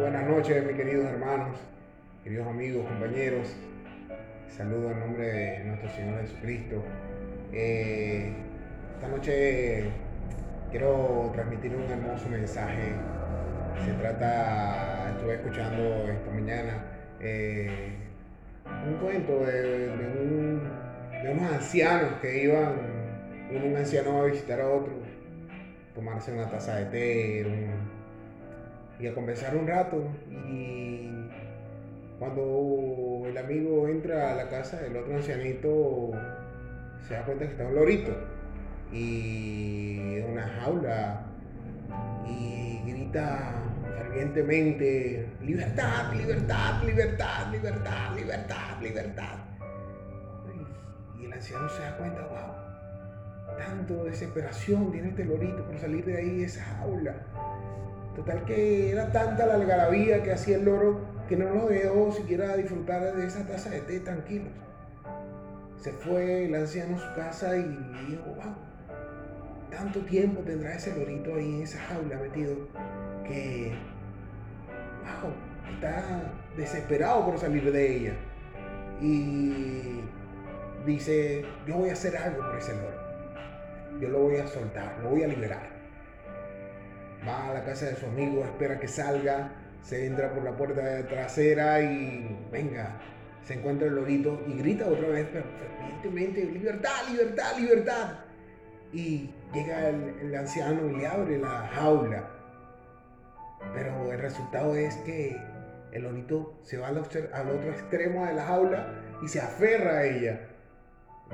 buenas 0.00 0.26
noches, 0.26 0.64
mis 0.66 0.76
queridos 0.76 1.06
hermanos, 1.06 1.58
queridos 2.22 2.46
amigos, 2.46 2.86
compañeros. 2.86 3.48
Saludo 4.48 4.90
en 4.90 5.00
nombre 5.00 5.26
de 5.26 5.64
nuestro 5.64 5.88
Señor 5.90 6.20
Jesucristo. 6.20 6.82
Eh, 7.52 8.32
esta 8.94 9.08
noche 9.08 9.84
quiero 10.70 11.30
transmitir 11.32 11.74
un 11.74 11.90
hermoso 11.90 12.28
mensaje. 12.28 12.92
Se 13.84 13.92
trata, 13.92 15.12
estuve 15.14 15.34
escuchando 15.34 15.82
esta 16.10 16.30
mañana 16.30 16.84
eh, 17.20 17.94
un 18.86 18.94
cuento 18.96 19.44
de, 19.46 19.90
unos 21.30 21.52
ancianos 21.52 22.12
que 22.20 22.44
iban, 22.44 22.74
un 23.50 23.76
anciano 23.76 24.22
a 24.22 24.26
visitar 24.26 24.60
a 24.60 24.68
otro, 24.68 24.92
tomarse 25.94 26.32
una 26.32 26.50
taza 26.50 26.76
de 26.76 26.84
té, 26.86 27.46
y 28.98 29.06
a 29.06 29.14
conversar 29.14 29.56
un 29.56 29.66
rato. 29.66 30.02
Y 30.48 31.10
cuando 32.18 33.24
el 33.26 33.36
amigo 33.36 33.88
entra 33.88 34.32
a 34.32 34.34
la 34.34 34.48
casa, 34.48 34.84
el 34.86 34.96
otro 34.96 35.16
ancianito 35.16 36.12
se 37.06 37.14
da 37.14 37.24
cuenta 37.24 37.44
que 37.44 37.50
está 37.52 37.66
un 37.66 37.74
lorito 37.74 38.12
y 38.92 40.18
una 40.20 40.46
jaula 40.60 41.26
y 42.26 42.80
grita 42.86 43.54
fervientemente, 43.98 45.28
libertad, 45.42 46.12
libertad, 46.14 46.82
libertad, 46.84 47.52
libertad, 47.52 48.16
libertad, 48.16 48.80
libertad. 48.80 49.38
Y 51.20 51.24
el 51.26 51.32
anciano 51.32 51.68
se 51.68 51.82
da 51.82 51.96
cuenta, 51.96 52.22
wow, 52.26 52.65
tanto 53.56 54.04
desesperación 54.04 54.90
tiene 54.92 55.08
este 55.08 55.24
lorito 55.24 55.64
por 55.64 55.78
salir 55.78 56.04
de 56.04 56.16
ahí, 56.16 56.38
de 56.38 56.44
esa 56.44 56.64
jaula. 56.64 57.14
Total 58.14 58.44
que 58.44 58.90
era 58.90 59.12
tanta 59.12 59.46
la 59.46 59.54
algarabía 59.54 60.22
que 60.22 60.32
hacía 60.32 60.56
el 60.56 60.64
loro 60.64 61.00
que 61.28 61.36
no 61.36 61.50
lo 61.50 61.66
dejó 61.66 62.12
siquiera 62.12 62.56
disfrutar 62.56 63.14
de 63.14 63.26
esa 63.26 63.46
taza 63.46 63.70
de 63.70 63.80
té 63.80 64.00
tranquilos. 64.00 64.52
Se 65.78 65.92
fue 65.92 66.46
el 66.46 66.54
anciano 66.54 66.96
a 66.96 66.98
su 66.98 67.14
casa 67.14 67.56
y 67.56 67.62
dijo, 68.08 68.24
wow, 68.36 68.54
tanto 69.70 70.00
tiempo 70.00 70.40
tendrá 70.40 70.74
ese 70.74 70.96
lorito 70.96 71.34
ahí 71.34 71.56
en 71.56 71.62
esa 71.62 71.78
jaula 71.80 72.16
metido 72.16 72.54
que, 73.24 73.72
wow, 75.02 75.32
está 75.74 76.32
desesperado 76.56 77.26
por 77.26 77.38
salir 77.38 77.70
de 77.70 77.96
ella. 77.96 78.14
Y 79.00 80.00
dice, 80.86 81.44
yo 81.66 81.76
voy 81.76 81.90
a 81.90 81.92
hacer 81.92 82.16
algo 82.16 82.38
por 82.38 82.56
ese 82.56 82.74
loro. 82.74 83.05
Yo 84.00 84.08
lo 84.08 84.20
voy 84.20 84.36
a 84.36 84.46
soltar, 84.46 84.98
lo 85.02 85.10
voy 85.10 85.22
a 85.22 85.28
liberar 85.28 85.76
va 87.26 87.50
a 87.50 87.54
la 87.54 87.64
casa 87.64 87.86
de 87.86 87.96
su 87.96 88.06
amigo, 88.06 88.44
espera 88.44 88.78
que 88.78 88.88
salga, 88.88 89.50
se 89.82 90.06
entra 90.06 90.32
por 90.32 90.44
la 90.44 90.56
puerta 90.56 91.06
trasera 91.08 91.80
y 91.82 92.48
venga, 92.50 92.98
se 93.44 93.54
encuentra 93.54 93.88
el 93.88 93.94
lorito 93.94 94.42
y 94.46 94.58
grita 94.58 94.86
otra 94.86 95.08
vez 95.08 95.26
fervientemente, 95.28 96.44
libertad, 96.44 97.08
libertad, 97.10 97.58
libertad. 97.58 98.18
Y 98.92 99.30
llega 99.52 99.88
el, 99.88 100.34
anciano 100.34 100.88
y 100.90 100.96
le 100.96 101.06
abre 101.06 101.38
la 101.38 101.68
jaula. 101.74 102.30
Pero 103.74 104.12
el 104.12 104.18
resultado 104.18 104.74
es 104.76 104.94
que 104.98 105.36
el 105.92 106.02
lorito 106.02 106.58
se 106.62 106.78
va 106.78 106.88
al, 106.88 106.98
otro 106.98 107.70
extremo 107.70 108.24
de 108.26 108.34
la 108.34 108.44
jaula 108.44 108.94
y 109.22 109.28
se 109.28 109.40
aferra 109.40 109.98
a 109.98 110.04
ella. 110.04 110.40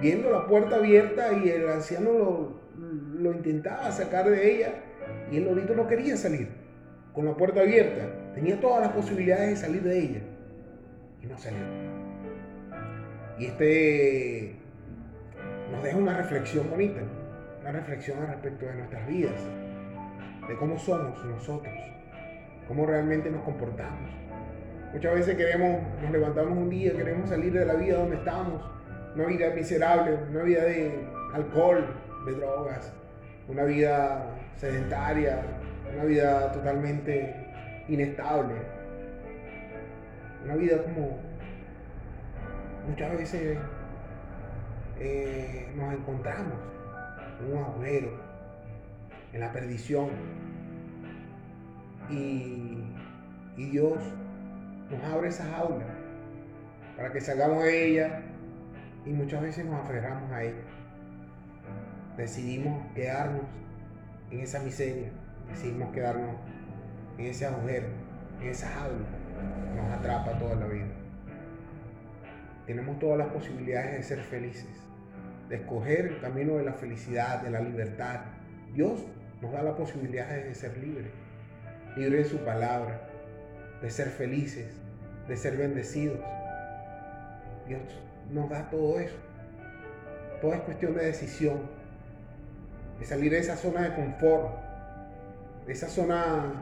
Viendo 0.00 0.30
la 0.30 0.46
puerta 0.46 0.76
abierta 0.76 1.32
y 1.32 1.48
el 1.48 1.68
anciano 1.68 2.12
lo, 2.12 2.60
lo 3.18 3.32
intentaba 3.32 3.90
sacar 3.90 4.28
de 4.28 4.54
ella, 4.56 4.74
y 5.30 5.38
el 5.38 5.44
lorito 5.44 5.74
no 5.74 5.86
quería 5.86 6.16
salir, 6.16 6.48
con 7.14 7.24
la 7.24 7.36
puerta 7.36 7.60
abierta. 7.60 8.06
Tenía 8.34 8.60
todas 8.60 8.82
las 8.82 8.92
posibilidades 8.92 9.50
de 9.50 9.56
salir 9.56 9.82
de 9.82 9.98
ella. 9.98 10.20
Y 11.22 11.26
no 11.26 11.36
salió. 11.38 11.60
Y 13.38 13.46
este 13.46 14.56
nos 15.72 15.82
deja 15.82 15.96
una 15.96 16.16
reflexión 16.16 16.68
bonita, 16.68 17.00
una 17.60 17.72
reflexión 17.72 18.18
al 18.18 18.28
respecto 18.28 18.66
de 18.66 18.74
nuestras 18.74 19.06
vidas, 19.06 19.40
de 20.48 20.56
cómo 20.56 20.78
somos 20.78 21.24
nosotros, 21.24 21.74
cómo 22.66 22.86
realmente 22.86 23.30
nos 23.30 23.42
comportamos. 23.42 24.10
Muchas 24.92 25.14
veces 25.14 25.36
queremos, 25.36 25.80
nos 26.02 26.10
levantamos 26.10 26.58
un 26.58 26.68
día, 26.68 26.92
queremos 26.92 27.30
salir 27.30 27.52
de 27.52 27.64
la 27.64 27.74
vida 27.74 27.98
donde 27.98 28.16
estamos, 28.16 28.62
una 29.14 29.24
vida 29.24 29.50
miserable, 29.50 30.18
una 30.30 30.42
vida 30.42 30.64
de 30.64 31.06
alcohol, 31.34 31.86
de 32.26 32.32
drogas, 32.32 32.92
una 33.48 33.64
vida 33.64 34.36
sedentaria, 34.56 35.42
una 35.94 36.04
vida 36.04 36.52
totalmente 36.52 37.34
inestable, 37.88 38.54
una 40.44 40.54
vida 40.54 40.82
como 40.82 41.18
muchas 42.88 43.16
veces 43.16 43.58
eh, 44.98 45.72
nos 45.74 45.94
encontramos 45.94 46.54
en 47.40 47.52
un 47.52 47.62
agujero, 47.64 48.10
en 49.32 49.40
la 49.40 49.52
perdición. 49.52 50.10
Y, 52.08 52.82
y 53.56 53.70
Dios 53.70 53.98
nos 54.90 55.04
abre 55.04 55.28
esa 55.28 55.44
jaula 55.44 55.86
para 56.96 57.12
que 57.12 57.20
salgamos 57.20 57.62
de 57.62 57.86
ella 57.86 58.22
y 59.04 59.10
muchas 59.10 59.42
veces 59.42 59.64
nos 59.64 59.80
aferramos 59.80 60.30
a 60.32 60.42
ella 60.42 60.62
decidimos 62.20 62.86
quedarnos 62.94 63.42
en 64.30 64.40
esa 64.40 64.60
miseria, 64.60 65.08
decidimos 65.48 65.92
quedarnos 65.92 66.36
en 67.18 67.26
ese 67.26 67.46
agujero, 67.46 67.86
en 68.40 68.48
esa 68.48 68.68
jaula, 68.68 69.06
nos 69.76 69.98
atrapa 69.98 70.38
toda 70.38 70.54
la 70.56 70.66
vida. 70.66 70.86
Tenemos 72.66 72.98
todas 72.98 73.18
las 73.18 73.28
posibilidades 73.28 73.92
de 73.92 74.02
ser 74.02 74.20
felices, 74.20 74.68
de 75.48 75.56
escoger 75.56 76.06
el 76.06 76.20
camino 76.20 76.56
de 76.56 76.64
la 76.64 76.74
felicidad, 76.74 77.42
de 77.42 77.50
la 77.50 77.60
libertad. 77.60 78.20
Dios 78.72 79.04
nos 79.40 79.52
da 79.52 79.62
la 79.62 79.74
posibilidad 79.74 80.28
de 80.28 80.54
ser 80.54 80.76
libres, 80.78 81.10
libres 81.96 82.24
de 82.24 82.38
su 82.38 82.44
palabra, 82.44 83.08
de 83.82 83.90
ser 83.90 84.08
felices, 84.08 84.68
de 85.26 85.36
ser 85.36 85.56
bendecidos. 85.56 86.20
Dios 87.66 87.80
nos 88.30 88.48
da 88.48 88.68
todo 88.70 89.00
eso. 89.00 89.16
Todo 90.40 90.54
es 90.54 90.60
cuestión 90.60 90.94
de 90.94 91.06
decisión 91.06 91.80
de 93.00 93.06
salir 93.06 93.32
de 93.32 93.38
esa 93.38 93.56
zona 93.56 93.82
de 93.82 93.94
confort, 93.94 94.50
de 95.66 95.72
esa 95.72 95.88
zona 95.88 96.52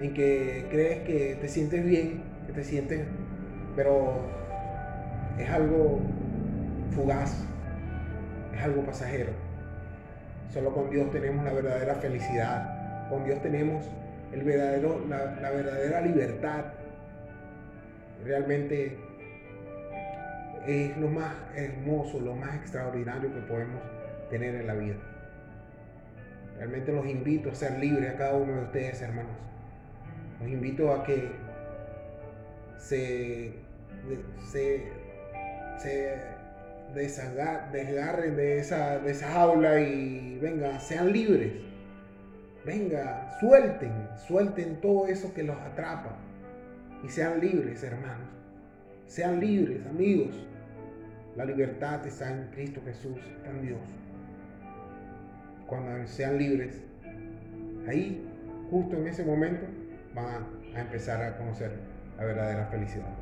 en 0.00 0.12
que 0.12 0.66
crees 0.68 1.06
que 1.06 1.38
te 1.40 1.48
sientes 1.48 1.84
bien, 1.84 2.24
que 2.46 2.52
te 2.52 2.64
sientes, 2.64 3.06
pero 3.76 4.20
es 5.38 5.48
algo 5.48 6.00
fugaz, 6.90 7.44
es 8.54 8.62
algo 8.62 8.84
pasajero. 8.84 9.30
Solo 10.52 10.74
con 10.74 10.90
Dios 10.90 11.10
tenemos 11.12 11.44
la 11.44 11.52
verdadera 11.52 11.94
felicidad, 11.94 13.08
con 13.08 13.24
Dios 13.24 13.40
tenemos 13.42 13.86
el 14.32 14.42
verdadero, 14.42 15.04
la, 15.08 15.36
la 15.40 15.50
verdadera 15.50 16.00
libertad. 16.00 16.64
Realmente 18.24 18.98
es 20.66 20.96
lo 20.96 21.08
más 21.08 21.34
hermoso, 21.54 22.20
lo 22.20 22.34
más 22.34 22.56
extraordinario 22.56 23.32
que 23.32 23.40
podemos 23.40 23.80
tener 24.30 24.54
en 24.54 24.66
la 24.66 24.74
vida. 24.74 24.96
Realmente 26.56 26.92
los 26.92 27.06
invito 27.06 27.50
a 27.50 27.54
ser 27.54 27.78
libres 27.78 28.14
a 28.14 28.16
cada 28.16 28.34
uno 28.34 28.54
de 28.54 28.62
ustedes, 28.62 29.02
hermanos. 29.02 29.36
Los 30.40 30.50
invito 30.50 30.92
a 30.92 31.04
que 31.04 31.30
se, 32.78 33.52
se, 34.50 34.82
se 35.78 36.18
desgarren 37.72 38.36
de 38.36 38.58
esa, 38.58 38.98
de 38.98 39.10
esa 39.10 39.28
jaula 39.28 39.80
y 39.80 40.38
venga, 40.40 40.78
sean 40.80 41.12
libres. 41.12 41.52
Venga, 42.64 43.36
suelten, 43.38 43.92
suelten 44.26 44.80
todo 44.80 45.06
eso 45.06 45.32
que 45.32 45.42
los 45.44 45.56
atrapa 45.56 46.16
y 47.04 47.08
sean 47.08 47.40
libres, 47.40 47.82
hermanos. 47.82 48.28
Sean 49.06 49.38
libres, 49.38 49.86
amigos. 49.86 50.34
La 51.36 51.44
libertad 51.44 52.06
está 52.06 52.30
en 52.30 52.48
Cristo 52.52 52.80
Jesús, 52.84 53.18
en 53.44 53.62
Dios 53.62 53.80
cuando 55.66 56.06
sean 56.06 56.38
libres, 56.38 56.80
ahí, 57.88 58.24
justo 58.70 58.96
en 58.96 59.08
ese 59.08 59.24
momento, 59.24 59.66
van 60.14 60.46
a, 60.74 60.80
empezar 60.80 61.22
a 61.22 61.36
conocer 61.36 61.72
la 62.18 62.24
verdadera 62.24 62.66
felicidad. 62.66 63.14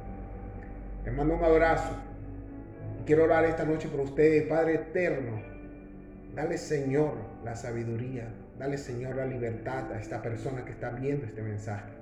Les 1.04 1.14
mando 1.14 1.36
un 1.36 1.44
abrazo. 1.44 1.94
Quiero 3.06 3.24
orar 3.24 3.44
esta 3.44 3.64
noche 3.64 3.88
por 3.88 4.00
ustedes, 4.00 4.44
Padre 4.48 4.74
eterno. 4.74 5.40
Dale, 6.34 6.58
Señor, 6.58 7.14
la 7.44 7.54
sabiduría. 7.54 8.28
Dale, 8.58 8.78
Señor, 8.78 9.16
la 9.16 9.26
libertad 9.26 9.92
a 9.92 10.00
esta 10.00 10.22
persona 10.22 10.64
que 10.64 10.72
está 10.72 10.90
viendo 10.90 11.26
este 11.26 11.42
mensaje. 11.42 11.92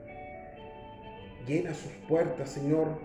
Llena 1.47 1.75
sus 1.75 1.93
puertas, 2.09 2.49
Señor. 2.49 2.99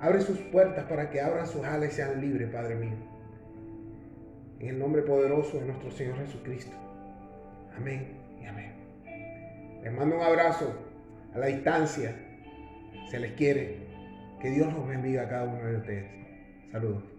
Abre 0.00 0.20
sus 0.20 0.38
puertas 0.38 0.84
para 0.84 1.10
que 1.10 1.20
abran 1.20 1.46
sus 1.46 1.64
alas 1.64 1.92
y 1.92 1.96
sean 1.96 2.20
libres, 2.20 2.50
Padre 2.50 2.74
mío. 2.74 2.96
En 4.60 4.68
el 4.68 4.78
nombre 4.78 5.02
poderoso 5.02 5.58
de 5.58 5.66
nuestro 5.66 5.90
Señor 5.90 6.16
Jesucristo. 6.18 6.76
Amén 7.76 8.16
y 8.40 8.46
amén. 8.46 8.72
Les 9.82 9.92
mando 9.92 10.16
un 10.16 10.22
abrazo 10.22 10.72
a 11.34 11.38
la 11.38 11.46
distancia. 11.46 12.14
Se 13.10 13.18
les 13.18 13.32
quiere. 13.32 13.86
Que 14.40 14.50
Dios 14.50 14.72
los 14.72 14.86
bendiga 14.86 15.22
a 15.22 15.28
cada 15.28 15.44
uno 15.44 15.64
de 15.64 15.76
ustedes. 15.76 16.10
Saludos. 16.70 17.15